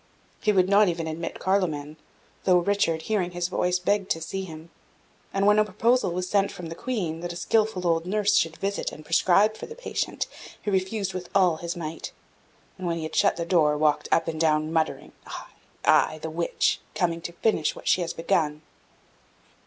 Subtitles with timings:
[0.41, 1.95] He would not even admit Carloman,
[2.45, 4.71] though Richard, hearing his voice, begged to see him;
[5.31, 8.57] and when a proposal was sent from the Queen, that a skilful old nurse should
[8.57, 10.25] visit and prescribe for the patient,
[10.59, 12.13] he refused with all his might,
[12.79, 15.49] and when he had shut the door, walked up and down, muttering, "Ay,
[15.85, 16.79] ay, the witch!
[16.95, 18.63] coming to finish what she has begun!"